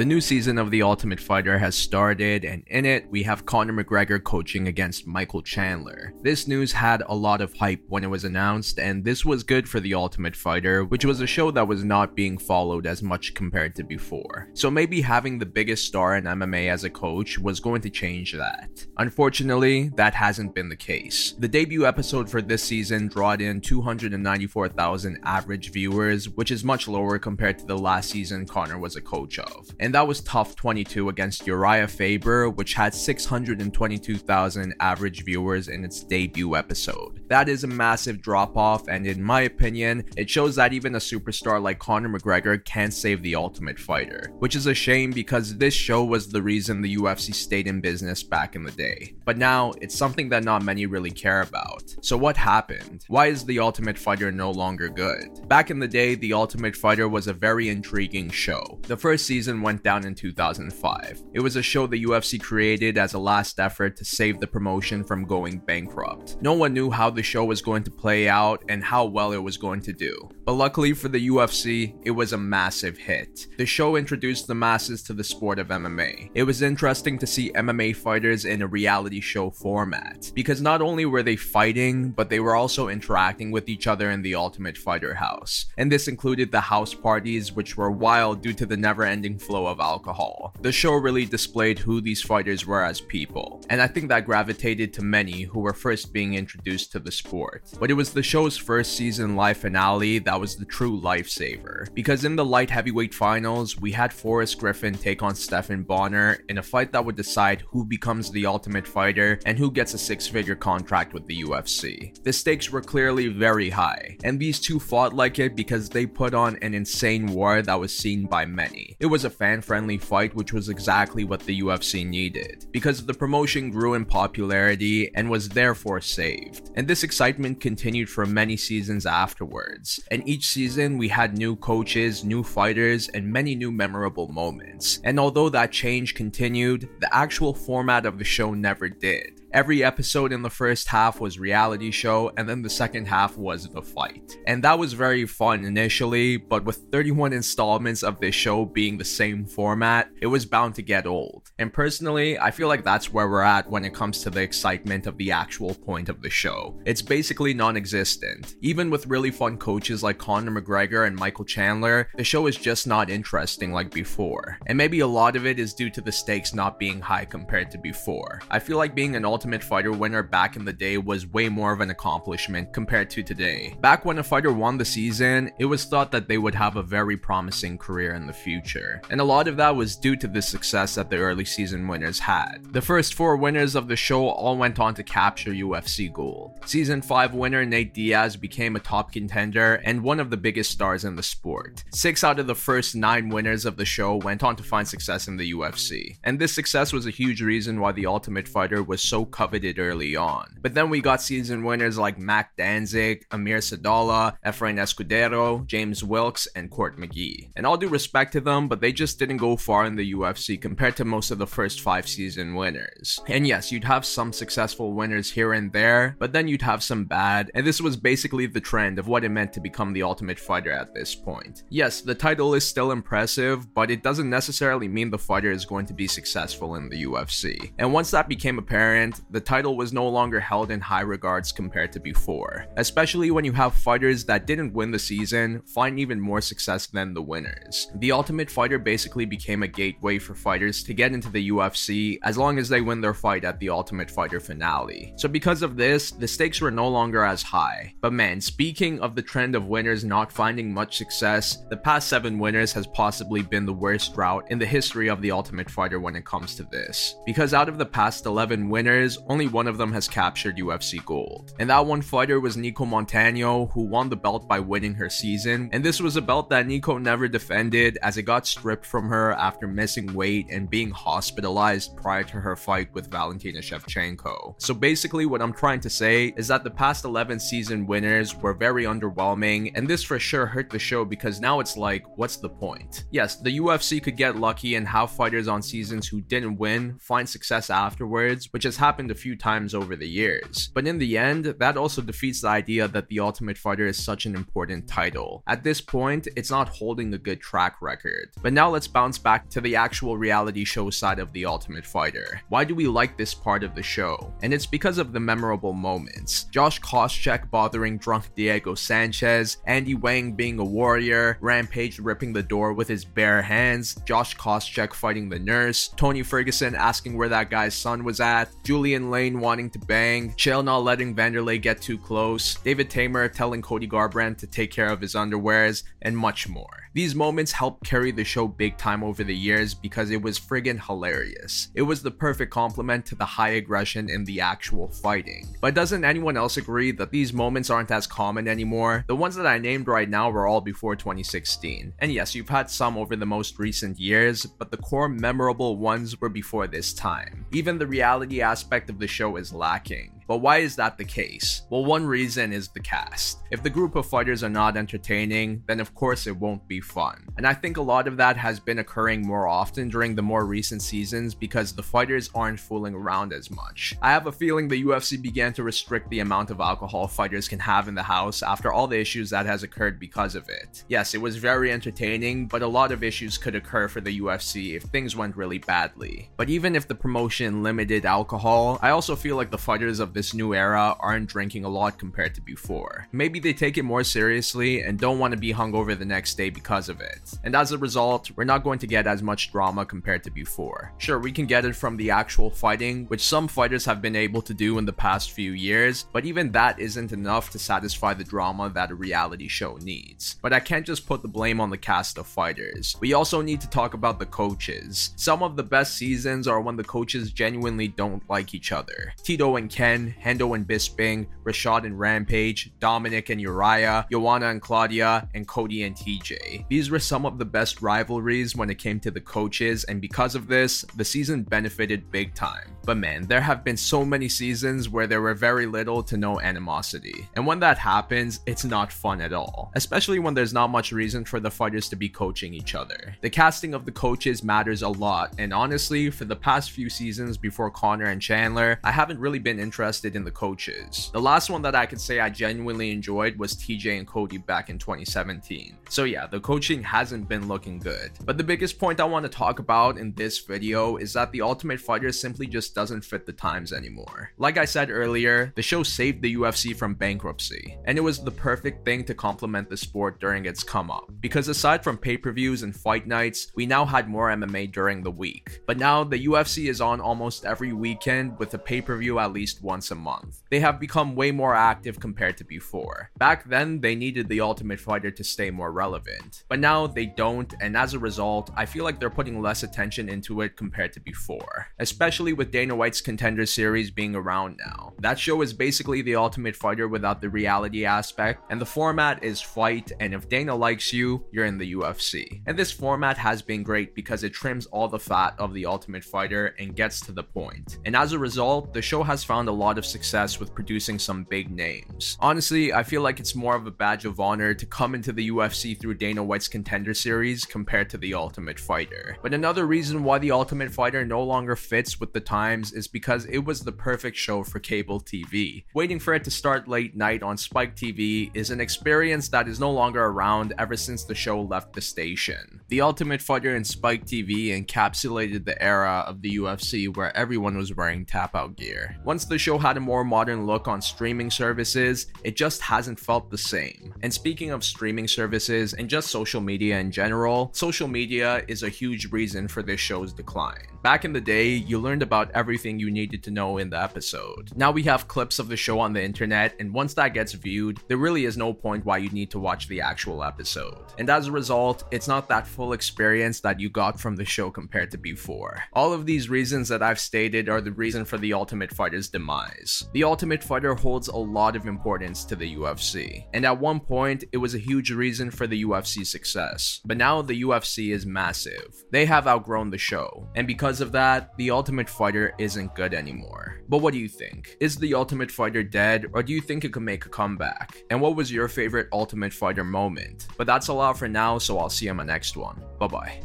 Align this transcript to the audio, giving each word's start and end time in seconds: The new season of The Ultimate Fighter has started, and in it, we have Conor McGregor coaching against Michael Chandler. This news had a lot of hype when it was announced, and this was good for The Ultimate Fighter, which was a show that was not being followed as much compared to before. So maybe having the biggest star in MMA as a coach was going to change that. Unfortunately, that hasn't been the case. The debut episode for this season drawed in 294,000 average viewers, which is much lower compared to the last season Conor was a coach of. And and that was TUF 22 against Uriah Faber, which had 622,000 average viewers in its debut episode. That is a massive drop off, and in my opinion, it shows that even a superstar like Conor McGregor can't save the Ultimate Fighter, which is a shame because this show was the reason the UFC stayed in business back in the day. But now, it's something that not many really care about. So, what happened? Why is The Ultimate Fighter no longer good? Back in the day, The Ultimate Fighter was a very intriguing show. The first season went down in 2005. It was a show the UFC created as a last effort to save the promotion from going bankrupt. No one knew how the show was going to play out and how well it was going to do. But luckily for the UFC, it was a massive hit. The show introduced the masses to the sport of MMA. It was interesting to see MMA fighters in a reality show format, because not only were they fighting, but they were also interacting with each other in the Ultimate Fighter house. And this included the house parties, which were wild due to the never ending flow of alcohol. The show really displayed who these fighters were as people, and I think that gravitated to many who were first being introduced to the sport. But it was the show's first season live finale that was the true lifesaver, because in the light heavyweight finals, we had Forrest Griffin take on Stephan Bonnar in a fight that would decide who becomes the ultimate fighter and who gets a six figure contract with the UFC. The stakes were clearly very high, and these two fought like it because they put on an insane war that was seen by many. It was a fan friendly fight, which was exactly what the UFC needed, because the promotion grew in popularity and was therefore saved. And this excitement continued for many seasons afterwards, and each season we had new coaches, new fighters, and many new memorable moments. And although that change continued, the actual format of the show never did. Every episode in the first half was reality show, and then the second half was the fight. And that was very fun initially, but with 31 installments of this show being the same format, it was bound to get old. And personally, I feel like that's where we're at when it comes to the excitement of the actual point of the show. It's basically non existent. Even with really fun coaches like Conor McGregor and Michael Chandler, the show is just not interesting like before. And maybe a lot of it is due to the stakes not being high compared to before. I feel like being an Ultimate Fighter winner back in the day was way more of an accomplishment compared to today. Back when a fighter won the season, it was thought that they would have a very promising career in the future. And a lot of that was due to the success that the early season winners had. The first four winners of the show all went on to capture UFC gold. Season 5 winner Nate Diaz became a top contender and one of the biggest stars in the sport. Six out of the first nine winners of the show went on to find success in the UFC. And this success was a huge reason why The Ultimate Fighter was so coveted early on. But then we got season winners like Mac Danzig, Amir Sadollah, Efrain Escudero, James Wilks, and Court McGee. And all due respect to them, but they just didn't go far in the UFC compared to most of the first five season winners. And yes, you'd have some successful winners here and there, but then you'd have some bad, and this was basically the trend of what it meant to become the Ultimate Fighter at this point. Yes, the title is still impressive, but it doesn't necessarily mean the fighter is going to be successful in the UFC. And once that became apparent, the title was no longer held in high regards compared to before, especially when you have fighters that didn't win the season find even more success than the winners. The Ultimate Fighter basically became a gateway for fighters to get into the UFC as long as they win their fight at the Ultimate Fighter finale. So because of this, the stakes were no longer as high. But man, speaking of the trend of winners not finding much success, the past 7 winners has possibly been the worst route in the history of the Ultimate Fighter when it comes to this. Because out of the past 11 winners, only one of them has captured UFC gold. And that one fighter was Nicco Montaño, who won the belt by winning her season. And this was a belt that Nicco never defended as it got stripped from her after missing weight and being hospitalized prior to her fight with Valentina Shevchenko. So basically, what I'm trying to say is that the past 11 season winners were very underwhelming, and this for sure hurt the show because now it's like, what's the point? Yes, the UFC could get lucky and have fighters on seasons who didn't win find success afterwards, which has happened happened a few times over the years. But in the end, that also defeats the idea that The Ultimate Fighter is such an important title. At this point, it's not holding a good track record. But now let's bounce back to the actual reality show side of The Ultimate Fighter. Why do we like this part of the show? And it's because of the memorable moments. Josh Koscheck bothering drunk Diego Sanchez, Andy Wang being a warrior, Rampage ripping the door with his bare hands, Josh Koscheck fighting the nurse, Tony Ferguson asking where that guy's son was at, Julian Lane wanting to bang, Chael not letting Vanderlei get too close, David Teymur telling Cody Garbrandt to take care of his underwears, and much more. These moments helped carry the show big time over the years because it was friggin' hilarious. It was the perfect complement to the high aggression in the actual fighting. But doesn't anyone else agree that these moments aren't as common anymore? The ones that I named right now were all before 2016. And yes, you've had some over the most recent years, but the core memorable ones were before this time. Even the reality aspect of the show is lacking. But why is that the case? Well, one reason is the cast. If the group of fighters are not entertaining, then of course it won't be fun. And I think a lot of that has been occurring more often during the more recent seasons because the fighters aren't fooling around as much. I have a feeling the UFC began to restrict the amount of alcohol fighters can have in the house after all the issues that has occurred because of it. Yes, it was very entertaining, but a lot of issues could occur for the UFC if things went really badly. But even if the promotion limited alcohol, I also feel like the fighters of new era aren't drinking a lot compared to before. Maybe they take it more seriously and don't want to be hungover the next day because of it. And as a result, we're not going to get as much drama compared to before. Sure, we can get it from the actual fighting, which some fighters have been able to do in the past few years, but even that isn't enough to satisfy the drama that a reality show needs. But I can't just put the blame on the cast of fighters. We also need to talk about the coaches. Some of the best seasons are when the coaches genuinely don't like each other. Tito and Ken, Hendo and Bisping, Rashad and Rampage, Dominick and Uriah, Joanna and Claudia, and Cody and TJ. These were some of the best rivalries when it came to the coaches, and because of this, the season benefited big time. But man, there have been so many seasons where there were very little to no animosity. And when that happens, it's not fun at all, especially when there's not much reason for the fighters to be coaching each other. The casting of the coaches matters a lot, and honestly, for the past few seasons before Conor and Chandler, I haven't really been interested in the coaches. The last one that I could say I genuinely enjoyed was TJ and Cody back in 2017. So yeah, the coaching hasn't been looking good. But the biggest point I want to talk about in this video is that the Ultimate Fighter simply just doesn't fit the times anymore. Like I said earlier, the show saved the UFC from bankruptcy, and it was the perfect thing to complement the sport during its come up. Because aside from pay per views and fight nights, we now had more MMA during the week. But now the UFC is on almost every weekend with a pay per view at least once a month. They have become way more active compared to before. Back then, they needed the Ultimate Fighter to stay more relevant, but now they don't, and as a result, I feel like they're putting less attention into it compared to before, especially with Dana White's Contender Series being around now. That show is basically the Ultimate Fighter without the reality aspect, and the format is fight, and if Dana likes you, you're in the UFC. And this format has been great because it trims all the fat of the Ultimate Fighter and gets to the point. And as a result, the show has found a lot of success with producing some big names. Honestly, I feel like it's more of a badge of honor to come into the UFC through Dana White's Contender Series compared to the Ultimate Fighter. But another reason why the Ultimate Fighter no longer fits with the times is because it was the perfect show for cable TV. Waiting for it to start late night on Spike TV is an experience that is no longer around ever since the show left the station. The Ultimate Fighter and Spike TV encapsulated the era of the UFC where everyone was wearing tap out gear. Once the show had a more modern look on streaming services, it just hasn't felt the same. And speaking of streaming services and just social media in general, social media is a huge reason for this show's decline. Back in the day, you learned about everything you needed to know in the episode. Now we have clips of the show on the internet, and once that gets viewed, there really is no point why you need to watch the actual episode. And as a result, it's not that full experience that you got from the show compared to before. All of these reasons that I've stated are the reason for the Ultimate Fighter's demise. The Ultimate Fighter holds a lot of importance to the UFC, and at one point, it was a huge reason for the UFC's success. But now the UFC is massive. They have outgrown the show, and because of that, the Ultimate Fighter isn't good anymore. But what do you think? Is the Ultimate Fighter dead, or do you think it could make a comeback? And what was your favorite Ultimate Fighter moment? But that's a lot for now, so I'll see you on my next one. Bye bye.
The 0.00 0.06
new 0.06 0.22
season 0.22 0.56
of 0.56 0.70
The 0.70 0.80
Ultimate 0.80 1.20
Fighter 1.20 1.58
has 1.58 1.74
started, 1.74 2.42
and 2.46 2.62
in 2.68 2.86
it, 2.86 3.10
we 3.10 3.22
have 3.24 3.44
Conor 3.44 3.84
McGregor 3.84 4.24
coaching 4.24 4.66
against 4.66 5.06
Michael 5.06 5.42
Chandler. 5.42 6.14
This 6.22 6.48
news 6.48 6.72
had 6.72 7.02
a 7.06 7.14
lot 7.14 7.42
of 7.42 7.52
hype 7.52 7.82
when 7.88 8.02
it 8.02 8.06
was 8.06 8.24
announced, 8.24 8.78
and 8.78 9.04
this 9.04 9.26
was 9.26 9.42
good 9.42 9.68
for 9.68 9.78
The 9.78 9.92
Ultimate 9.92 10.34
Fighter, 10.34 10.86
which 10.86 11.04
was 11.04 11.20
a 11.20 11.26
show 11.26 11.50
that 11.50 11.68
was 11.68 11.84
not 11.84 12.16
being 12.16 12.38
followed 12.38 12.86
as 12.86 13.02
much 13.02 13.34
compared 13.34 13.74
to 13.74 13.84
before. 13.84 14.48
So 14.54 14.70
maybe 14.70 15.02
having 15.02 15.38
the 15.38 15.44
biggest 15.44 15.84
star 15.84 16.16
in 16.16 16.24
MMA 16.24 16.72
as 16.72 16.84
a 16.84 16.88
coach 16.88 17.38
was 17.38 17.60
going 17.60 17.82
to 17.82 17.90
change 17.90 18.32
that. 18.32 18.86
Unfortunately, 18.96 19.90
that 19.96 20.14
hasn't 20.14 20.54
been 20.54 20.70
the 20.70 20.76
case. 20.76 21.34
The 21.38 21.46
debut 21.46 21.84
episode 21.84 22.30
for 22.30 22.40
this 22.40 22.62
season 22.62 23.08
drawed 23.08 23.42
in 23.42 23.60
294,000 23.60 25.18
average 25.24 25.72
viewers, 25.72 26.26
which 26.26 26.50
is 26.50 26.64
much 26.64 26.88
lower 26.88 27.18
compared 27.18 27.58
to 27.58 27.66
the 27.66 27.76
last 27.76 28.08
season 28.08 28.46
Conor 28.46 28.78
was 28.78 28.96
a 28.96 29.02
coach 29.02 29.38
of. 29.38 29.68
And 29.78 29.89
and 29.90 29.94
that 29.96 30.06
was 30.06 30.20
TUF 30.20 30.54
22 30.54 31.08
against 31.08 31.48
Uriah 31.48 31.88
Faber, 31.88 32.48
which 32.48 32.74
had 32.74 32.94
622,000 32.94 34.74
average 34.78 35.24
viewers 35.24 35.66
in 35.66 35.84
its 35.84 36.04
debut 36.04 36.54
episode. 36.54 37.28
That 37.28 37.48
is 37.48 37.64
a 37.64 37.66
massive 37.66 38.22
drop 38.22 38.56
off, 38.56 38.86
and 38.86 39.04
in 39.04 39.20
my 39.20 39.40
opinion, 39.40 40.04
it 40.16 40.30
shows 40.30 40.54
that 40.54 40.72
even 40.72 40.94
a 40.94 40.98
superstar 40.98 41.60
like 41.60 41.80
Conor 41.80 42.08
McGregor 42.08 42.64
can't 42.64 42.94
save 42.94 43.20
the 43.24 43.34
Ultimate 43.34 43.80
Fighter, 43.80 44.30
which 44.38 44.54
is 44.54 44.66
a 44.66 44.74
shame 44.74 45.10
because 45.10 45.56
this 45.56 45.74
show 45.74 46.04
was 46.04 46.28
the 46.28 46.40
reason 46.40 46.82
the 46.82 46.96
UFC 46.96 47.34
stayed 47.34 47.66
in 47.66 47.80
business 47.80 48.22
back 48.22 48.54
in 48.54 48.62
the 48.62 48.70
day. 48.70 49.16
But 49.24 49.38
now, 49.38 49.72
it's 49.80 49.96
something 49.96 50.28
that 50.28 50.44
not 50.44 50.62
many 50.62 50.86
really 50.86 51.10
care 51.10 51.42
about. 51.42 51.82
So, 52.00 52.16
what 52.16 52.36
happened? 52.36 53.04
Why 53.08 53.26
is 53.26 53.44
The 53.44 53.58
Ultimate 53.58 53.98
Fighter 53.98 54.30
no 54.30 54.52
longer 54.52 54.88
good? 54.88 55.48
Back 55.48 55.72
in 55.72 55.80
the 55.80 55.88
day, 55.88 56.14
The 56.14 56.32
Ultimate 56.32 56.76
Fighter 56.76 57.08
was 57.08 57.26
a 57.26 57.32
very 57.32 57.68
intriguing 57.68 58.30
show. 58.30 58.78
The 58.82 58.96
first 58.96 59.26
season 59.26 59.62
went 59.62 59.79
down 59.82 60.06
in 60.06 60.14
2005. 60.14 61.22
It 61.32 61.40
was 61.40 61.56
a 61.56 61.62
show 61.62 61.86
the 61.86 62.04
UFC 62.04 62.40
created 62.40 62.98
as 62.98 63.14
a 63.14 63.18
last 63.18 63.60
effort 63.60 63.96
to 63.96 64.04
save 64.04 64.40
the 64.40 64.46
promotion 64.46 65.04
from 65.04 65.24
going 65.24 65.58
bankrupt. 65.58 66.36
No 66.40 66.52
one 66.54 66.74
knew 66.74 66.90
how 66.90 67.10
the 67.10 67.22
show 67.22 67.44
was 67.44 67.62
going 67.62 67.82
to 67.84 67.90
play 67.90 68.28
out 68.28 68.62
and 68.68 68.82
how 68.82 69.04
well 69.04 69.32
it 69.32 69.42
was 69.42 69.56
going 69.56 69.80
to 69.82 69.92
do. 69.92 70.28
But 70.44 70.54
luckily 70.54 70.92
for 70.92 71.08
the 71.08 71.28
UFC, 71.28 71.94
it 72.02 72.10
was 72.10 72.32
a 72.32 72.38
massive 72.38 72.98
hit. 72.98 73.46
The 73.58 73.66
show 73.66 73.96
introduced 73.96 74.46
the 74.46 74.54
masses 74.54 75.02
to 75.04 75.12
the 75.12 75.24
sport 75.24 75.58
of 75.58 75.68
MMA. 75.68 76.30
It 76.34 76.44
was 76.44 76.62
interesting 76.62 77.18
to 77.18 77.26
see 77.26 77.52
MMA 77.52 77.96
fighters 77.96 78.44
in 78.44 78.62
a 78.62 78.66
reality 78.66 79.20
show 79.20 79.50
format, 79.50 80.30
because 80.34 80.60
not 80.60 80.82
only 80.82 81.06
were 81.06 81.22
they 81.22 81.36
fighting, 81.36 82.10
but 82.10 82.30
they 82.30 82.40
were 82.40 82.56
also 82.56 82.88
interacting 82.88 83.50
with 83.50 83.68
each 83.68 83.86
other 83.86 84.10
in 84.10 84.22
the 84.22 84.34
Ultimate 84.34 84.76
Fighter 84.76 85.14
house. 85.14 85.66
And 85.78 85.90
this 85.90 86.08
included 86.08 86.50
the 86.50 86.60
house 86.60 86.94
parties, 86.94 87.52
which 87.52 87.76
were 87.76 87.90
wild 87.90 88.42
due 88.42 88.52
to 88.54 88.66
the 88.66 88.76
never 88.76 89.04
ending 89.04 89.38
flow 89.38 89.66
of 89.70 89.80
alcohol. 89.80 90.54
The 90.60 90.72
show 90.72 90.92
really 90.92 91.24
displayed 91.24 91.78
who 91.78 92.00
these 92.00 92.22
fighters 92.22 92.66
were 92.66 92.84
as 92.84 93.00
people, 93.00 93.62
and 93.70 93.80
I 93.80 93.86
think 93.86 94.08
that 94.08 94.26
gravitated 94.26 94.92
to 94.94 95.02
many 95.02 95.42
who 95.42 95.60
were 95.60 95.72
first 95.72 96.12
being 96.12 96.34
introduced 96.34 96.92
to 96.92 96.98
the 96.98 97.12
sport. 97.12 97.64
But 97.78 97.90
it 97.90 97.94
was 97.94 98.12
the 98.12 98.22
show's 98.22 98.56
first 98.56 98.96
season 98.96 99.36
live 99.36 99.56
finale 99.56 100.18
that 100.18 100.40
was 100.40 100.56
the 100.56 100.64
true 100.64 101.00
lifesaver, 101.00 101.92
because 101.94 102.24
in 102.24 102.36
the 102.36 102.44
light 102.44 102.70
heavyweight 102.70 103.14
finals, 103.14 103.80
we 103.80 103.92
had 103.92 104.12
Forrest 104.12 104.58
Griffin 104.58 104.94
take 104.94 105.22
on 105.22 105.34
Stephan 105.34 105.84
Bonnar 105.84 106.38
in 106.48 106.58
a 106.58 106.62
fight 106.62 106.92
that 106.92 107.04
would 107.04 107.16
decide 107.16 107.62
who 107.68 107.84
becomes 107.84 108.30
the 108.30 108.46
ultimate 108.46 108.86
fighter 108.86 109.38
and 109.46 109.58
who 109.58 109.70
gets 109.70 109.94
a 109.94 109.98
six 109.98 110.26
figure 110.26 110.56
contract 110.56 111.14
with 111.14 111.26
the 111.26 111.42
UFC. 111.42 112.22
The 112.24 112.32
stakes 112.32 112.70
were 112.70 112.82
clearly 112.82 113.28
very 113.28 113.70
high, 113.70 114.16
and 114.24 114.38
these 114.38 114.60
two 114.60 114.80
fought 114.80 115.14
like 115.14 115.38
it 115.38 115.56
because 115.56 115.88
they 115.88 116.06
put 116.06 116.34
on 116.34 116.56
an 116.62 116.74
insane 116.74 117.26
war 117.26 117.62
that 117.62 117.80
was 117.80 117.96
seen 117.96 118.26
by 118.26 118.44
many. 118.44 118.96
It 118.98 119.06
was 119.06 119.24
a 119.24 119.30
fan 119.30 119.59
friendly 119.60 119.98
fight, 119.98 120.34
which 120.34 120.52
was 120.52 120.68
exactly 120.68 121.24
what 121.24 121.40
the 121.40 121.60
UFC 121.60 122.06
needed, 122.06 122.66
because 122.72 123.04
the 123.04 123.14
promotion 123.14 123.70
grew 123.70 123.94
in 123.94 124.04
popularity 124.04 125.10
and 125.14 125.30
was 125.30 125.48
therefore 125.48 126.00
saved. 126.00 126.70
And 126.74 126.86
this 126.86 127.04
excitement 127.04 127.60
continued 127.60 128.08
for 128.08 128.26
many 128.26 128.56
seasons 128.56 129.06
afterwards, 129.06 130.00
and 130.10 130.26
each 130.28 130.46
season 130.46 130.98
we 130.98 131.08
had 131.08 131.36
new 131.36 131.56
coaches, 131.56 132.24
new 132.24 132.42
fighters, 132.42 133.08
and 133.08 133.26
many 133.26 133.54
new 133.54 133.72
memorable 133.72 134.28
moments. 134.28 135.00
And 135.04 135.18
although 135.18 135.48
that 135.50 135.72
change 135.72 136.14
continued, 136.14 136.88
the 137.00 137.14
actual 137.14 137.54
format 137.54 138.06
of 138.06 138.18
the 138.18 138.24
show 138.24 138.54
never 138.54 138.88
did. 138.88 139.39
Every 139.52 139.82
episode 139.82 140.32
in 140.32 140.42
the 140.42 140.50
first 140.50 140.86
half 140.86 141.18
was 141.18 141.40
reality 141.40 141.90
show, 141.90 142.30
and 142.36 142.48
then 142.48 142.62
the 142.62 142.70
second 142.70 143.06
half 143.06 143.36
was 143.36 143.68
the 143.68 143.82
fight. 143.82 144.38
And 144.46 144.62
that 144.62 144.78
was 144.78 144.92
very 144.92 145.26
fun 145.26 145.64
initially, 145.64 146.36
but 146.36 146.64
with 146.64 146.86
31 146.92 147.32
installments 147.32 148.04
of 148.04 148.20
this 148.20 148.34
show 148.34 148.64
being 148.64 148.96
the 148.96 149.04
same 149.04 149.44
format, 149.44 150.08
it 150.22 150.28
was 150.28 150.46
bound 150.46 150.76
to 150.76 150.82
get 150.82 151.04
old. 151.04 151.50
And 151.58 151.72
personally, 151.72 152.38
I 152.38 152.52
feel 152.52 152.68
like 152.68 152.84
that's 152.84 153.12
where 153.12 153.28
we're 153.28 153.40
at 153.40 153.68
when 153.68 153.84
it 153.84 153.92
comes 153.92 154.22
to 154.22 154.30
the 154.30 154.40
excitement 154.40 155.08
of 155.08 155.16
the 155.16 155.32
actual 155.32 155.74
point 155.74 156.08
of 156.08 156.22
the 156.22 156.30
show. 156.30 156.80
It's 156.86 157.02
basically 157.02 157.52
non 157.52 157.76
existent. 157.76 158.54
Even 158.60 158.88
with 158.88 159.08
really 159.08 159.32
fun 159.32 159.58
coaches 159.58 160.04
like 160.04 160.18
Conor 160.18 160.60
McGregor 160.60 161.08
and 161.08 161.16
Michael 161.16 161.44
Chandler, 161.44 162.08
the 162.14 162.22
show 162.22 162.46
is 162.46 162.56
just 162.56 162.86
not 162.86 163.10
interesting 163.10 163.72
like 163.72 163.90
before. 163.90 164.58
And 164.66 164.78
maybe 164.78 165.00
a 165.00 165.06
lot 165.08 165.34
of 165.34 165.44
it 165.44 165.58
is 165.58 165.74
due 165.74 165.90
to 165.90 166.00
the 166.00 166.12
stakes 166.12 166.54
not 166.54 166.78
being 166.78 167.00
high 167.00 167.24
compared 167.24 167.72
to 167.72 167.78
before. 167.78 168.42
I 168.48 168.60
feel 168.60 168.78
like 168.78 168.94
being 168.94 169.16
an 169.16 169.24
Ultimate 169.40 169.64
Fighter 169.64 169.92
winner 169.92 170.22
back 170.22 170.56
in 170.56 170.66
the 170.66 170.72
day 170.74 170.98
was 170.98 171.26
way 171.26 171.48
more 171.48 171.72
of 171.72 171.80
an 171.80 171.88
accomplishment 171.88 172.74
compared 172.74 173.08
to 173.08 173.22
today. 173.22 173.74
Back 173.80 174.04
when 174.04 174.18
a 174.18 174.22
fighter 174.22 174.52
won 174.52 174.76
the 174.76 174.84
season, 174.84 175.50
it 175.58 175.64
was 175.64 175.86
thought 175.86 176.12
that 176.12 176.28
they 176.28 176.36
would 176.36 176.54
have 176.54 176.76
a 176.76 176.82
very 176.82 177.16
promising 177.16 177.78
career 177.78 178.12
in 178.12 178.26
the 178.26 178.34
future. 178.34 179.00
And 179.08 179.18
a 179.18 179.24
lot 179.24 179.48
of 179.48 179.56
that 179.56 179.74
was 179.74 179.96
due 179.96 180.14
to 180.16 180.28
the 180.28 180.42
success 180.42 180.96
that 180.96 181.08
the 181.08 181.16
early 181.16 181.46
season 181.46 181.88
winners 181.88 182.18
had. 182.18 182.66
The 182.70 182.82
first 182.82 183.14
four 183.14 183.38
winners 183.38 183.74
of 183.74 183.88
the 183.88 183.96
show 183.96 184.28
all 184.28 184.58
went 184.58 184.78
on 184.78 184.92
to 184.96 185.02
capture 185.02 185.52
UFC 185.52 186.12
gold. 186.12 186.58
Season 186.66 187.00
5 187.00 187.32
winner 187.32 187.64
Nate 187.64 187.94
Diaz 187.94 188.36
became 188.36 188.76
a 188.76 188.80
top 188.80 189.10
contender 189.10 189.80
and 189.86 190.02
one 190.02 190.20
of 190.20 190.28
the 190.28 190.36
biggest 190.36 190.70
stars 190.70 191.06
in 191.06 191.16
the 191.16 191.22
sport. 191.22 191.82
Six 191.94 192.22
out 192.22 192.38
of 192.38 192.46
the 192.46 192.54
first 192.54 192.94
nine 192.94 193.30
winners 193.30 193.64
of 193.64 193.78
the 193.78 193.86
show 193.86 194.16
went 194.16 194.42
on 194.42 194.54
to 194.56 194.62
find 194.62 194.86
success 194.86 195.28
in 195.28 195.38
the 195.38 195.50
UFC. 195.54 196.18
And 196.24 196.38
this 196.38 196.52
success 196.52 196.92
was 196.92 197.06
a 197.06 197.10
huge 197.10 197.40
reason 197.40 197.80
why 197.80 197.92
The 197.92 198.04
Ultimate 198.04 198.46
Fighter 198.46 198.82
was 198.82 199.00
so 199.00 199.24
coveted 199.30 199.78
early 199.78 200.16
on. 200.16 200.58
But 200.60 200.74
then 200.74 200.90
we 200.90 201.00
got 201.00 201.22
season 201.22 201.64
winners 201.64 201.98
like 201.98 202.18
Mac 202.18 202.56
Danzig, 202.56 203.24
Amir 203.30 203.58
Sadollah, 203.58 204.36
Efrain 204.44 204.78
Escudero, 204.78 205.66
James 205.66 206.04
Wilks, 206.04 206.46
and 206.54 206.70
Court 206.70 206.98
McGee. 206.98 207.50
And 207.56 207.66
all 207.66 207.76
due 207.76 207.88
respect 207.88 208.32
to 208.32 208.40
them, 208.40 208.68
but 208.68 208.80
they 208.80 208.92
just 208.92 209.18
didn't 209.18 209.38
go 209.38 209.56
far 209.56 209.84
in 209.84 209.96
the 209.96 210.12
UFC 210.12 210.60
compared 210.60 210.96
to 210.96 211.04
most 211.04 211.30
of 211.30 211.38
the 211.38 211.46
first 211.46 211.80
five 211.80 212.08
season 212.08 212.54
winners. 212.54 213.20
And 213.26 213.46
yes, 213.46 213.72
you'd 213.72 213.84
have 213.84 214.04
some 214.04 214.32
successful 214.32 214.92
winners 214.92 215.30
here 215.30 215.52
and 215.52 215.72
there, 215.72 216.16
but 216.18 216.32
then 216.32 216.48
you'd 216.48 216.62
have 216.62 216.82
some 216.82 217.04
bad, 217.04 217.50
and 217.54 217.66
this 217.66 217.80
was 217.80 217.96
basically 217.96 218.46
the 218.46 218.60
trend 218.60 218.98
of 218.98 219.08
what 219.08 219.24
it 219.24 219.30
meant 219.30 219.52
to 219.54 219.60
become 219.60 219.92
the 219.92 220.02
Ultimate 220.02 220.38
Fighter 220.38 220.72
at 220.72 220.94
this 220.94 221.14
point. 221.14 221.62
Yes, 221.68 222.00
the 222.00 222.14
title 222.14 222.54
is 222.54 222.66
still 222.66 222.92
impressive, 222.92 223.72
but 223.74 223.90
it 223.90 224.02
doesn't 224.02 224.30
necessarily 224.30 224.88
mean 224.88 225.10
the 225.10 225.18
fighter 225.18 225.50
is 225.50 225.64
going 225.64 225.86
to 225.86 225.94
be 225.94 226.06
successful 226.06 226.74
in 226.74 226.88
the 226.88 227.04
UFC. 227.04 227.72
And 227.78 227.92
once 227.92 228.10
that 228.10 228.28
became 228.28 228.58
apparent, 228.58 229.19
the 229.30 229.40
title 229.40 229.76
was 229.76 229.92
no 229.92 230.08
longer 230.08 230.40
held 230.40 230.70
in 230.70 230.80
high 230.80 231.00
regards 231.00 231.52
compared 231.52 231.92
to 231.92 232.00
before, 232.00 232.66
especially 232.76 233.30
when 233.30 233.44
you 233.44 233.52
have 233.52 233.74
fighters 233.74 234.24
that 234.24 234.46
didn't 234.46 234.72
win 234.72 234.90
the 234.90 234.98
season 234.98 235.62
find 235.66 235.98
even 235.98 236.20
more 236.20 236.40
success 236.40 236.86
than 236.86 237.14
the 237.14 237.22
winners. 237.22 237.90
The 237.96 238.12
Ultimate 238.12 238.50
Fighter 238.50 238.78
basically 238.78 239.24
became 239.24 239.62
a 239.62 239.68
gateway 239.68 240.18
for 240.18 240.34
fighters 240.34 240.82
to 240.84 240.94
get 240.94 241.12
into 241.12 241.30
the 241.30 241.50
UFC 241.50 242.18
as 242.22 242.38
long 242.38 242.58
as 242.58 242.68
they 242.68 242.80
win 242.80 243.00
their 243.00 243.14
fight 243.14 243.44
at 243.44 243.58
the 243.58 243.70
Ultimate 243.70 244.10
Fighter 244.10 244.40
finale. 244.40 245.12
So 245.16 245.28
because 245.28 245.62
of 245.62 245.76
this, 245.76 246.10
the 246.10 246.28
stakes 246.28 246.60
were 246.60 246.70
no 246.70 246.88
longer 246.88 247.24
as 247.24 247.42
high. 247.42 247.94
But 248.00 248.12
man, 248.12 248.40
speaking 248.40 249.00
of 249.00 249.14
the 249.14 249.22
trend 249.22 249.54
of 249.54 249.66
winners 249.66 250.04
not 250.04 250.32
finding 250.32 250.72
much 250.72 250.96
success, 250.96 251.64
the 251.70 251.76
past 251.76 252.08
7 252.08 252.38
winners 252.38 252.72
has 252.72 252.86
possibly 252.86 253.42
been 253.42 253.66
the 253.66 253.72
worst 253.72 254.16
route 254.16 254.46
in 254.50 254.58
the 254.58 254.66
history 254.66 255.08
of 255.08 255.22
the 255.22 255.30
Ultimate 255.30 255.70
Fighter 255.70 256.00
when 256.00 256.16
it 256.16 256.24
comes 256.24 256.54
to 256.56 256.64
this. 256.64 257.16
Because 257.26 257.54
out 257.54 257.68
of 257.68 257.78
the 257.78 257.86
past 257.86 258.26
11 258.26 258.68
winners, 258.68 259.09
only 259.28 259.48
one 259.48 259.66
of 259.66 259.78
them 259.78 259.92
has 259.92 260.08
captured 260.08 260.56
UFC 260.56 261.04
gold. 261.04 261.52
And 261.58 261.70
that 261.70 261.86
one 261.86 262.02
fighter 262.02 262.40
was 262.40 262.56
Nicco 262.56 262.86
Montaño, 262.86 263.70
who 263.72 263.82
won 263.82 264.08
the 264.08 264.16
belt 264.16 264.48
by 264.48 264.60
winning 264.60 264.94
her 264.94 265.08
season. 265.08 265.70
And 265.72 265.84
this 265.84 266.00
was 266.00 266.16
a 266.16 266.22
belt 266.22 266.50
that 266.50 266.66
Nicco 266.66 267.00
never 267.00 267.28
defended 267.28 267.98
as 268.02 268.16
it 268.16 268.22
got 268.22 268.46
stripped 268.46 268.86
from 268.86 269.08
her 269.08 269.32
after 269.32 269.66
missing 269.66 270.12
weight 270.12 270.46
and 270.50 270.68
being 270.68 270.90
hospitalized 270.90 271.96
prior 271.96 272.24
to 272.24 272.40
her 272.40 272.56
fight 272.56 272.92
with 272.94 273.10
Valentina 273.10 273.60
Shevchenko. 273.60 274.54
So 274.58 274.74
basically, 274.74 275.26
what 275.26 275.42
I'm 275.42 275.52
trying 275.52 275.80
to 275.80 275.90
say 275.90 276.32
is 276.36 276.48
that 276.48 276.64
the 276.64 276.70
past 276.70 277.04
11 277.04 277.40
season 277.40 277.86
winners 277.86 278.36
were 278.36 278.54
very 278.54 278.84
underwhelming, 278.84 279.72
and 279.74 279.88
this 279.88 280.02
for 280.02 280.18
sure 280.18 280.46
hurt 280.46 280.70
the 280.70 280.78
show 280.78 281.04
because 281.04 281.40
now 281.40 281.60
it's 281.60 281.76
like, 281.76 282.04
what's 282.16 282.36
the 282.36 282.48
point? 282.48 283.04
Yes, 283.10 283.36
the 283.36 283.58
UFC 283.58 284.02
could 284.02 284.16
get 284.16 284.36
lucky 284.36 284.74
and 284.74 284.86
have 284.86 285.10
fighters 285.10 285.48
on 285.48 285.62
seasons 285.62 286.06
who 286.06 286.20
didn't 286.20 286.56
win 286.56 286.98
find 286.98 287.28
success 287.28 287.70
afterwards, 287.70 288.52
which 288.52 288.64
has 288.64 288.76
happened 288.76 288.99
happened 289.00 289.10
a 289.10 289.14
few 289.14 289.34
times 289.34 289.74
over 289.74 289.96
the 289.96 290.06
years. 290.06 290.70
But 290.74 290.86
in 290.86 290.98
the 290.98 291.16
end, 291.16 291.46
that 291.46 291.78
also 291.78 292.02
defeats 292.02 292.42
the 292.42 292.48
idea 292.48 292.86
that 292.88 293.08
The 293.08 293.20
Ultimate 293.20 293.56
Fighter 293.56 293.86
is 293.86 293.96
such 293.96 294.26
an 294.26 294.34
important 294.34 294.86
title. 294.86 295.42
At 295.46 295.64
this 295.64 295.80
point, 295.80 296.28
it's 296.36 296.50
not 296.50 296.68
holding 296.68 297.14
a 297.14 297.18
good 297.18 297.40
track 297.40 297.76
record. 297.80 298.30
But 298.42 298.52
now 298.52 298.68
let's 298.68 298.86
bounce 298.86 299.16
back 299.16 299.48
to 299.50 299.62
the 299.62 299.74
actual 299.74 300.18
reality 300.18 300.64
show 300.66 300.90
side 300.90 301.18
of 301.18 301.32
The 301.32 301.46
Ultimate 301.46 301.86
Fighter. 301.86 302.42
Why 302.50 302.64
do 302.64 302.74
we 302.74 302.86
like 302.88 303.16
this 303.16 303.32
part 303.32 303.64
of 303.64 303.74
the 303.74 303.82
show? 303.82 304.34
And 304.42 304.52
it's 304.52 304.66
because 304.66 304.98
of 304.98 305.14
the 305.14 305.20
memorable 305.20 305.72
moments. 305.72 306.44
Josh 306.50 306.78
Koscheck 306.80 307.50
bothering 307.50 307.96
drunk 307.96 308.34
Diego 308.34 308.74
Sanchez, 308.74 309.56
Andy 309.64 309.94
Wang 309.94 310.32
being 310.32 310.58
a 310.58 310.64
warrior, 310.64 311.38
Rampage 311.40 311.98
ripping 312.00 312.34
the 312.34 312.42
door 312.42 312.74
with 312.74 312.88
his 312.88 313.06
bare 313.06 313.40
hands, 313.40 313.96
Josh 314.04 314.36
Koscheck 314.36 314.92
fighting 314.92 315.30
the 315.30 315.38
nurse, 315.38 315.88
Tony 315.96 316.22
Ferguson 316.22 316.74
asking 316.74 317.16
where 317.16 317.30
that 317.30 317.48
guy's 317.48 317.74
son 317.74 318.04
was 318.04 318.20
at, 318.20 318.50
Julian 318.90 319.08
Lane 319.12 319.38
wanting 319.38 319.70
to 319.70 319.78
bang, 319.78 320.32
Chael 320.32 320.64
not 320.64 320.78
letting 320.78 321.14
Vanderlei 321.14 321.62
get 321.62 321.80
too 321.80 321.96
close, 321.96 322.56
David 322.56 322.90
Teymur 322.90 323.32
telling 323.32 323.62
Cody 323.62 323.86
Garbrandt 323.86 324.38
to 324.38 324.48
take 324.48 324.72
care 324.72 324.88
of 324.88 325.00
his 325.00 325.14
underwears, 325.14 325.84
and 326.02 326.18
much 326.18 326.48
more. 326.48 326.88
These 326.92 327.14
moments 327.14 327.52
helped 327.52 327.84
carry 327.84 328.10
the 328.10 328.24
show 328.24 328.48
big 328.48 328.76
time 328.76 329.04
over 329.04 329.22
the 329.22 329.36
years 329.36 329.74
because 329.74 330.10
it 330.10 330.20
was 330.20 330.40
friggin' 330.40 330.84
hilarious. 330.84 331.68
It 331.72 331.82
was 331.82 332.02
the 332.02 332.10
perfect 332.10 332.50
complement 332.50 333.06
to 333.06 333.14
the 333.14 333.24
high 333.24 333.50
aggression 333.50 334.10
in 334.10 334.24
the 334.24 334.40
actual 334.40 334.88
fighting. 334.88 335.54
But 335.60 335.74
doesn't 335.74 336.04
anyone 336.04 336.36
else 336.36 336.56
agree 336.56 336.90
that 336.92 337.12
these 337.12 337.32
moments 337.32 337.70
aren't 337.70 337.92
as 337.92 338.08
common 338.08 338.48
anymore? 338.48 339.04
The 339.06 339.14
ones 339.14 339.36
that 339.36 339.46
I 339.46 339.58
named 339.58 339.86
right 339.86 340.08
now 340.08 340.30
were 340.30 340.48
all 340.48 340.60
before 340.60 340.96
2016. 340.96 341.92
And 342.00 342.12
yes, 342.12 342.34
you've 342.34 342.48
had 342.48 342.68
some 342.68 342.98
over 342.98 343.14
the 343.14 343.24
most 343.24 343.60
recent 343.60 344.00
years, 344.00 344.44
but 344.44 344.72
the 344.72 344.76
core 344.76 345.08
memorable 345.08 345.76
ones 345.76 346.20
were 346.20 346.28
before 346.28 346.66
this 346.66 346.92
time. 346.92 347.46
Even 347.52 347.78
the 347.78 347.86
reality 347.86 348.42
aspect 348.42 348.79
of 348.88 348.98
the 348.98 349.06
show 349.06 349.36
is 349.36 349.52
lacking. 349.52 350.19
But 350.30 350.42
why 350.42 350.58
is 350.58 350.76
that 350.76 350.96
the 350.96 351.04
case? 351.04 351.62
Well, 351.70 351.84
one 351.84 352.06
reason 352.06 352.52
is 352.52 352.68
the 352.68 352.78
cast. 352.78 353.42
If 353.50 353.64
the 353.64 353.68
group 353.68 353.96
of 353.96 354.06
fighters 354.06 354.44
are 354.44 354.48
not 354.48 354.76
entertaining, 354.76 355.64
then 355.66 355.80
of 355.80 355.92
course 355.92 356.28
it 356.28 356.36
won't 356.36 356.68
be 356.68 356.80
fun. 356.80 357.26
And 357.36 357.44
I 357.44 357.52
think 357.52 357.78
a 357.78 357.82
lot 357.82 358.06
of 358.06 358.16
that 358.18 358.36
has 358.36 358.60
been 358.60 358.78
occurring 358.78 359.26
more 359.26 359.48
often 359.48 359.88
during 359.88 360.14
the 360.14 360.22
more 360.22 360.46
recent 360.46 360.82
seasons 360.82 361.34
because 361.34 361.72
the 361.72 361.82
fighters 361.82 362.30
aren't 362.32 362.60
fooling 362.60 362.94
around 362.94 363.32
as 363.32 363.50
much. 363.50 363.96
I 364.02 364.12
have 364.12 364.28
a 364.28 364.30
feeling 364.30 364.68
the 364.68 364.84
UFC 364.84 365.20
began 365.20 365.52
to 365.54 365.64
restrict 365.64 366.08
the 366.10 366.20
amount 366.20 366.52
of 366.52 366.60
alcohol 366.60 367.08
fighters 367.08 367.48
can 367.48 367.58
have 367.58 367.88
in 367.88 367.96
the 367.96 368.04
house 368.04 368.40
after 368.44 368.72
all 368.72 368.86
the 368.86 369.00
issues 369.00 369.30
that 369.30 369.46
has 369.46 369.64
occurred 369.64 369.98
because 369.98 370.36
of 370.36 370.48
it. 370.48 370.84
Yes, 370.86 371.12
it 371.12 371.20
was 371.20 371.38
very 371.38 371.72
entertaining, 371.72 372.46
but 372.46 372.62
a 372.62 372.68
lot 372.68 372.92
of 372.92 373.02
issues 373.02 373.36
could 373.36 373.56
occur 373.56 373.88
for 373.88 374.00
the 374.00 374.20
UFC 374.20 374.76
if 374.76 374.84
things 374.84 375.16
went 375.16 375.36
really 375.36 375.58
badly. 375.58 376.30
But 376.36 376.50
even 376.50 376.76
if 376.76 376.86
the 376.86 376.94
promotion 376.94 377.64
limited 377.64 378.06
alcohol, 378.06 378.78
I 378.80 378.90
also 378.90 379.16
feel 379.16 379.34
like 379.34 379.50
the 379.50 379.58
fighters 379.58 379.98
of 379.98 380.14
new 380.34 380.54
era 380.54 380.96
aren't 381.00 381.28
drinking 381.28 381.64
a 381.64 381.68
lot 381.68 381.98
compared 381.98 382.34
to 382.34 382.40
before. 382.40 383.06
Maybe 383.12 383.40
they 383.40 383.52
take 383.52 383.78
it 383.78 383.82
more 383.82 384.04
seriously 384.04 384.82
and 384.82 384.98
don't 384.98 385.18
want 385.18 385.32
to 385.32 385.40
be 385.40 385.52
hungover 385.52 385.98
the 385.98 386.04
next 386.04 386.36
day 386.36 386.50
because 386.50 386.88
of 386.88 387.00
it. 387.00 387.38
And 387.44 387.56
as 387.56 387.72
a 387.72 387.78
result, 387.78 388.30
we're 388.36 388.44
not 388.44 388.64
going 388.64 388.78
to 388.80 388.86
get 388.86 389.06
as 389.06 389.22
much 389.22 389.52
drama 389.52 389.86
compared 389.86 390.24
to 390.24 390.30
before. 390.30 390.92
Sure, 390.98 391.18
we 391.18 391.32
can 391.32 391.46
get 391.46 391.64
it 391.64 391.74
from 391.76 391.96
the 391.96 392.10
actual 392.10 392.50
fighting, 392.50 393.06
which 393.06 393.26
some 393.26 393.48
fighters 393.48 393.84
have 393.84 394.02
been 394.02 394.16
able 394.16 394.42
to 394.42 394.54
do 394.54 394.78
in 394.78 394.84
the 394.84 394.92
past 394.92 395.30
few 395.32 395.52
years, 395.52 396.06
but 396.12 396.24
even 396.24 396.52
that 396.52 396.78
isn't 396.78 397.12
enough 397.12 397.50
to 397.50 397.58
satisfy 397.58 398.14
the 398.14 398.24
drama 398.24 398.70
that 398.70 398.90
a 398.90 398.94
reality 398.94 399.48
show 399.48 399.76
needs. 399.82 400.36
But 400.42 400.52
I 400.52 400.60
can't 400.60 400.86
just 400.86 401.06
put 401.06 401.22
the 401.22 401.28
blame 401.28 401.60
on 401.60 401.70
the 401.70 401.78
cast 401.78 402.18
of 402.18 402.26
fighters. 402.26 402.96
We 403.00 403.14
also 403.14 403.40
need 403.40 403.60
to 403.62 403.70
talk 403.70 403.94
about 403.94 404.18
the 404.18 404.26
coaches. 404.26 405.12
Some 405.16 405.42
of 405.42 405.56
the 405.56 405.62
best 405.62 405.96
seasons 405.96 406.46
are 406.46 406.60
when 406.60 406.76
the 406.76 406.84
coaches 406.84 407.32
genuinely 407.32 407.88
don't 407.88 408.28
like 408.28 408.54
each 408.54 408.72
other. 408.72 409.14
Tito 409.22 409.56
and 409.56 409.70
Ken, 409.70 410.09
Hendo 410.22 410.54
and 410.54 410.66
Bisping, 410.66 411.26
Rashad 411.44 411.84
and 411.84 411.98
Rampage, 411.98 412.70
Dominick 412.80 413.30
and 413.30 413.40
Uriah, 413.40 414.06
Joanna 414.10 414.48
and 414.48 414.60
Claudia, 414.62 415.28
and 415.34 415.46
Cody 415.46 415.84
and 415.84 415.96
TJ. 415.96 416.66
These 416.68 416.90
were 416.90 416.98
some 416.98 417.26
of 417.26 417.38
the 417.38 417.44
best 417.44 417.82
rivalries 417.82 418.56
when 418.56 418.70
it 418.70 418.78
came 418.78 419.00
to 419.00 419.10
the 419.10 419.20
coaches, 419.20 419.84
and 419.84 420.00
because 420.00 420.34
of 420.34 420.46
this, 420.46 420.82
the 420.96 421.04
season 421.04 421.42
benefited 421.42 422.10
big 422.10 422.34
time. 422.34 422.76
But 422.84 422.96
man, 422.96 423.26
there 423.26 423.40
have 423.40 423.64
been 423.64 423.76
so 423.76 424.04
many 424.04 424.28
seasons 424.28 424.88
where 424.88 425.06
there 425.06 425.20
were 425.20 425.34
very 425.34 425.66
little 425.66 426.02
to 426.04 426.16
no 426.16 426.40
animosity. 426.40 427.28
And 427.36 427.46
when 427.46 427.60
that 427.60 427.78
happens, 427.78 428.40
it's 428.46 428.64
not 428.64 428.92
fun 428.92 429.20
at 429.20 429.32
all, 429.32 429.70
especially 429.74 430.18
when 430.18 430.34
there's 430.34 430.54
not 430.54 430.70
much 430.70 430.92
reason 430.92 431.24
for 431.24 431.40
the 431.40 431.50
fighters 431.50 431.88
to 431.90 431.96
be 431.96 432.08
coaching 432.08 432.54
each 432.54 432.74
other. 432.74 433.16
The 433.20 433.30
casting 433.30 433.74
of 433.74 433.84
the 433.84 433.92
coaches 433.92 434.42
matters 434.42 434.82
a 434.82 434.88
lot, 434.88 435.34
and 435.38 435.52
honestly, 435.52 436.10
for 436.10 436.24
the 436.24 436.36
past 436.36 436.70
few 436.70 436.88
seasons 436.88 437.36
before 437.36 437.70
Conor 437.70 438.06
and 438.06 438.22
Chandler, 438.22 438.80
I 438.82 438.90
haven't 438.90 439.20
really 439.20 439.38
been 439.38 439.58
interested 439.60 439.99
in 440.04 440.24
the 440.24 440.30
coaches. 440.30 441.10
The 441.12 441.20
last 441.20 441.50
one 441.50 441.62
that 441.62 441.74
I 441.74 441.86
could 441.86 442.00
say 442.00 442.20
I 442.20 442.30
genuinely 442.30 442.90
enjoyed 442.90 443.36
was 443.38 443.54
TJ 443.54 443.98
and 443.98 444.06
Cody 444.06 444.38
back 444.38 444.70
in 444.70 444.78
2017. 444.78 445.76
So 445.88 446.04
yeah, 446.04 446.26
the 446.26 446.40
coaching 446.40 446.82
hasn't 446.82 447.28
been 447.28 447.48
looking 447.48 447.78
good. 447.78 448.12
But 448.24 448.38
the 448.38 448.44
biggest 448.44 448.78
point 448.78 449.00
I 449.00 449.04
want 449.04 449.24
to 449.24 449.28
talk 449.28 449.58
about 449.58 449.98
in 449.98 450.12
this 450.14 450.38
video 450.38 450.96
is 450.96 451.12
that 451.14 451.32
the 451.32 451.42
Ultimate 451.42 451.80
Fighter 451.80 452.12
simply 452.12 452.46
just 452.46 452.74
doesn't 452.74 453.04
fit 453.04 453.26
the 453.26 453.32
times 453.32 453.72
anymore. 453.72 454.32
Like 454.38 454.58
I 454.58 454.64
said 454.64 454.90
earlier, 454.90 455.52
the 455.56 455.62
show 455.62 455.82
saved 455.82 456.22
the 456.22 456.36
UFC 456.36 456.76
from 456.76 456.94
bankruptcy, 456.94 457.76
and 457.84 457.98
it 457.98 458.02
was 458.02 458.22
the 458.22 458.30
perfect 458.30 458.84
thing 458.84 459.04
to 459.04 459.14
complement 459.14 459.68
the 459.68 459.76
sport 459.76 460.20
during 460.20 460.46
its 460.46 460.62
come 460.62 460.90
up. 460.90 461.10
Because 461.20 461.48
aside 461.48 461.82
from 461.82 461.98
pay 461.98 462.16
per 462.16 462.32
views 462.32 462.62
and 462.62 462.74
fight 462.74 463.06
nights, 463.06 463.50
we 463.54 463.66
now 463.66 463.84
had 463.84 464.08
more 464.08 464.28
MMA 464.28 464.72
during 464.72 465.02
the 465.02 465.10
week. 465.10 465.60
But 465.66 465.78
now 465.78 466.04
the 466.04 466.26
UFC 466.26 466.68
is 466.68 466.80
on 466.80 467.00
almost 467.00 467.44
every 467.44 467.72
weekend 467.72 468.38
with 468.38 468.54
a 468.54 468.58
pay 468.58 468.80
per 468.80 468.96
view 468.96 469.18
at 469.18 469.32
least 469.32 469.62
once 469.62 469.79
a 469.88 469.94
month. 469.94 470.42
They 470.50 470.60
have 470.60 470.80
become 470.80 471.14
way 471.14 471.30
more 471.30 471.54
active 471.54 472.00
compared 472.00 472.36
to 472.38 472.44
before. 472.44 473.10
Back 473.16 473.48
then, 473.48 473.80
they 473.80 473.94
needed 473.94 474.28
the 474.28 474.40
Ultimate 474.40 474.80
Fighter 474.80 475.10
to 475.12 475.24
stay 475.24 475.50
more 475.50 475.70
relevant, 475.72 476.44
but 476.48 476.58
now 476.58 476.86
they 476.86 477.06
don't, 477.06 477.54
and 477.60 477.76
as 477.76 477.94
a 477.94 477.98
result, 477.98 478.50
I 478.56 478.66
feel 478.66 478.84
like 478.84 478.98
they're 478.98 479.08
putting 479.10 479.40
less 479.40 479.62
attention 479.62 480.08
into 480.08 480.40
it 480.40 480.56
compared 480.56 480.92
to 480.94 481.00
before, 481.00 481.68
especially 481.78 482.32
with 482.32 482.50
Dana 482.50 482.74
White's 482.74 483.00
Contender 483.00 483.46
Series 483.46 483.90
being 483.90 484.14
around 484.14 484.58
now. 484.66 484.92
That 484.98 485.18
show 485.18 485.40
is 485.42 485.52
basically 485.52 486.02
the 486.02 486.16
Ultimate 486.16 486.56
Fighter 486.56 486.88
without 486.88 487.20
the 487.20 487.30
reality 487.30 487.84
aspect, 487.84 488.44
and 488.50 488.60
the 488.60 488.66
format 488.66 489.22
is 489.22 489.40
fight, 489.40 489.92
and 490.00 490.12
if 490.12 490.28
Dana 490.28 490.54
likes 490.54 490.92
you, 490.92 491.24
you're 491.30 491.44
in 491.44 491.58
the 491.58 491.74
UFC. 491.74 492.42
And 492.46 492.58
this 492.58 492.72
format 492.72 493.18
has 493.18 493.42
been 493.42 493.62
great 493.62 493.94
because 493.94 494.24
it 494.24 494.32
trims 494.32 494.66
all 494.66 494.88
the 494.88 494.98
fat 494.98 495.34
of 495.38 495.54
the 495.54 495.66
Ultimate 495.66 496.04
Fighter 496.04 496.54
and 496.58 496.74
gets 496.74 497.00
to 497.02 497.12
the 497.12 497.22
point. 497.22 497.78
And 497.84 497.94
as 497.94 498.12
a 498.12 498.18
result, 498.18 498.72
the 498.72 498.82
show 498.82 499.02
has 499.02 499.22
found 499.22 499.48
a 499.48 499.52
lot 499.52 499.69
of 499.78 499.86
success 499.86 500.38
with 500.38 500.54
producing 500.54 500.98
some 500.98 501.24
big 501.24 501.50
names. 501.50 502.16
Honestly, 502.20 502.72
I 502.72 502.82
feel 502.82 503.02
like 503.02 503.20
it's 503.20 503.34
more 503.34 503.56
of 503.56 503.66
a 503.66 503.70
badge 503.70 504.04
of 504.04 504.20
honor 504.20 504.54
to 504.54 504.66
come 504.66 504.94
into 504.94 505.12
the 505.12 505.30
UFC 505.30 505.78
through 505.78 505.94
Dana 505.94 506.22
White's 506.22 506.48
Contender 506.48 506.94
Series 506.94 507.44
compared 507.44 507.90
to 507.90 507.98
the 507.98 508.14
Ultimate 508.14 508.58
Fighter. 508.58 509.16
But 509.22 509.34
another 509.34 509.66
reason 509.66 510.04
why 510.04 510.18
the 510.18 510.32
Ultimate 510.32 510.72
Fighter 510.72 511.04
no 511.04 511.22
longer 511.22 511.56
fits 511.56 512.00
with 512.00 512.12
the 512.12 512.20
times 512.20 512.72
is 512.72 512.88
because 512.88 513.26
it 513.26 513.44
was 513.44 513.60
the 513.60 513.72
perfect 513.72 514.16
show 514.16 514.42
for 514.42 514.58
cable 514.58 515.00
TV. 515.00 515.64
Waiting 515.74 515.98
for 515.98 516.14
it 516.14 516.24
to 516.24 516.30
start 516.30 516.68
late 516.68 516.96
night 516.96 517.22
on 517.22 517.36
Spike 517.36 517.76
TV 517.76 518.30
is 518.34 518.50
an 518.50 518.60
experience 518.60 519.28
that 519.28 519.48
is 519.48 519.60
no 519.60 519.70
longer 519.70 520.04
around 520.04 520.54
ever 520.58 520.76
since 520.76 521.04
the 521.04 521.14
show 521.14 521.40
left 521.40 521.72
the 521.72 521.80
station. 521.80 522.59
The 522.70 522.82
Ultimate 522.82 523.20
Fighter 523.20 523.56
and 523.56 523.66
Spike 523.66 524.06
TV 524.06 524.50
encapsulated 524.50 525.44
the 525.44 525.60
era 525.60 526.04
of 526.06 526.22
the 526.22 526.36
UFC 526.36 526.96
where 526.96 527.14
everyone 527.16 527.56
was 527.56 527.74
wearing 527.74 528.06
tap 528.06 528.36
out 528.36 528.56
gear. 528.56 528.96
Once 529.04 529.24
the 529.24 529.38
show 529.38 529.58
had 529.58 529.76
a 529.76 529.80
more 529.80 530.04
modern 530.04 530.46
look 530.46 530.68
on 530.68 530.80
streaming 530.80 531.32
services, 531.32 532.06
it 532.22 532.36
just 532.36 532.60
hasn't 532.62 533.00
felt 533.00 533.28
the 533.28 533.36
same. 533.36 533.92
And 534.04 534.14
speaking 534.14 534.52
of 534.52 534.62
streaming 534.62 535.08
services 535.08 535.74
and 535.74 535.90
just 535.90 536.12
social 536.12 536.40
media 536.40 536.78
in 536.78 536.92
general, 536.92 537.50
social 537.54 537.88
media 537.88 538.44
is 538.46 538.62
a 538.62 538.68
huge 538.68 539.10
reason 539.10 539.48
for 539.48 539.64
this 539.64 539.80
show's 539.80 540.12
decline. 540.12 540.68
Back 540.82 541.04
in 541.04 541.12
the 541.12 541.20
day, 541.20 541.48
you 541.48 541.78
learned 541.78 542.02
about 542.02 542.30
everything 542.30 542.78
you 542.78 542.90
needed 542.90 543.22
to 543.24 543.30
know 543.30 543.58
in 543.58 543.68
the 543.68 543.82
episode. 543.82 544.50
Now 544.56 544.70
we 544.70 544.82
have 544.84 545.08
clips 545.08 545.38
of 545.38 545.48
the 545.48 545.56
show 545.56 545.78
on 545.78 545.92
the 545.92 546.02
internet, 546.02 546.56
and 546.58 546.72
once 546.72 546.94
that 546.94 547.12
gets 547.12 547.34
viewed, 547.34 547.80
there 547.88 547.98
really 547.98 548.24
is 548.24 548.38
no 548.38 548.54
point 548.54 548.86
why 548.86 548.96
you 548.96 549.10
need 549.10 549.30
to 549.32 549.38
watch 549.38 549.68
the 549.68 549.82
actual 549.82 550.24
episode. 550.24 550.78
And 550.98 551.10
as 551.10 551.26
a 551.26 551.32
result, 551.32 551.84
it's 551.90 552.08
not 552.08 552.30
that 552.30 552.46
full 552.46 552.72
experience 552.72 553.40
that 553.40 553.60
you 553.60 553.68
got 553.68 554.00
from 554.00 554.16
the 554.16 554.24
show 554.24 554.50
compared 554.50 554.90
to 554.92 554.96
before. 554.96 555.62
All 555.74 555.92
of 555.92 556.06
these 556.06 556.30
reasons 556.30 556.68
that 556.68 556.82
I've 556.82 556.98
stated 556.98 557.50
are 557.50 557.60
the 557.60 557.72
reason 557.72 558.06
for 558.06 558.16
the 558.16 558.32
Ultimate 558.32 558.72
Fighter's 558.72 559.10
demise. 559.10 559.86
The 559.92 560.04
Ultimate 560.04 560.42
Fighter 560.42 560.74
holds 560.74 561.08
a 561.08 561.16
lot 561.16 561.56
of 561.56 561.66
importance 561.66 562.24
to 562.24 562.36
the 562.36 562.56
UFC, 562.56 563.26
and 563.34 563.44
at 563.44 563.60
one 563.60 563.80
point, 563.80 564.24
it 564.32 564.38
was 564.38 564.54
a 564.54 564.58
huge 564.58 564.90
reason 564.90 565.30
for 565.30 565.46
the 565.46 565.62
UFC's 565.62 566.08
success. 566.08 566.80
But 566.86 566.96
now 566.96 567.20
the 567.20 567.42
UFC 567.42 567.92
is 567.92 568.06
massive. 568.06 568.82
They 568.90 569.04
have 569.04 569.26
outgrown 569.26 569.68
the 569.68 569.76
show, 569.76 570.26
and 570.34 570.46
because 570.70 570.80
of 570.80 570.92
that, 570.92 571.36
the 571.36 571.50
Ultimate 571.50 571.90
Fighter 571.90 572.32
isn't 572.38 572.76
good 572.76 572.94
anymore. 572.94 573.60
But 573.68 573.78
what 573.78 573.92
do 573.92 573.98
you 573.98 574.06
think? 574.06 574.56
Is 574.60 574.76
the 574.76 574.94
Ultimate 574.94 575.28
Fighter 575.28 575.64
dead, 575.64 576.06
or 576.12 576.22
do 576.22 576.32
you 576.32 576.40
think 576.40 576.64
it 576.64 576.72
could 576.72 576.84
make 576.84 577.06
a 577.06 577.08
comeback? 577.08 577.82
And 577.90 578.00
what 578.00 578.14
was 578.14 578.30
your 578.30 578.46
favorite 578.46 578.86
Ultimate 578.92 579.32
Fighter 579.32 579.64
moment? 579.64 580.28
But 580.36 580.46
that's 580.46 580.68
a 580.68 580.72
lot 580.72 580.96
for 580.96 581.08
now, 581.08 581.38
so 581.38 581.58
I'll 581.58 581.70
see 581.70 581.86
you 581.86 581.90
on 581.90 581.96
my 581.96 582.04
next 582.04 582.36
one. 582.36 582.62
Bye 582.78 582.86
bye. 582.86 583.20